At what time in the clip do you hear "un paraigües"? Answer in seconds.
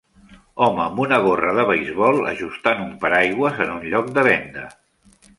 2.85-3.61